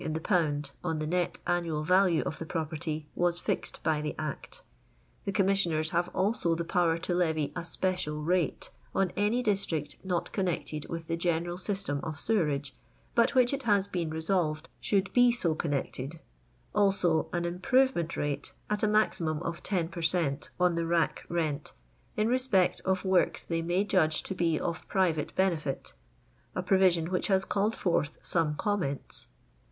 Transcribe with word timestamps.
in 0.03 0.13
the 0.13 0.19
pound 0.19 0.71
on 0.83 0.97
the 0.97 1.05
net 1.05 1.37
annual 1.45 1.83
value 1.83 2.23
of 2.25 2.39
the 2.39 2.45
property 2.47 3.07
was 3.13 3.37
fixed 3.37 3.83
by 3.83 4.01
the 4.01 4.15
Act 4.17 4.63
The 5.25 5.31
Commissioners 5.31 5.91
have 5.91 6.09
also 6.15 6.55
the 6.55 6.65
power 6.65 6.97
to 6.97 7.13
levy 7.13 7.53
a" 7.55 7.63
special 7.75 8.23
rate" 8.23 8.71
on 8.95 9.11
any 9.15 9.43
district 9.43 9.97
not 10.03 10.31
connected 10.31 10.89
with 10.89 11.05
the 11.05 11.15
general 11.17 11.59
system 11.59 11.99
of 12.01 12.19
sewerage, 12.19 12.75
but 13.13 13.35
which 13.35 13.53
it 13.53 13.61
hM 13.61 13.79
been 13.91 14.09
reiolved 14.09 14.65
uoold 14.81 15.13
be 15.13 15.31
so 15.31 15.53
connected; 15.53 16.19
also 16.73 17.29
an 17.31 17.43
"improvemtnt 17.43 18.07
rtte. 18.07 18.53
at 18.71 18.81
a 18.81 18.87
maximum 18.87 19.37
of 19.43 19.61
10 19.61 19.89
per 19.89 20.01
cent 20.01 20.49
on 20.59 20.73
the 20.73 20.87
rack 20.87 21.25
rent," 21.29 21.73
in 22.17 22.27
respect 22.27 22.81
of 22.85 23.05
works 23.05 23.43
they 23.43 23.61
may 23.61 23.83
judge 23.83 24.23
to 24.23 24.33
be 24.33 24.59
of 24.59 24.87
private 24.87 25.35
benefit," 25.35 25.93
a 26.55 26.63
provision 26.63 27.11
which 27.11 27.27
has 27.27 27.45
called 27.45 27.75
forth 27.75 28.17
some 28.23 28.55
comments. 28.55 29.27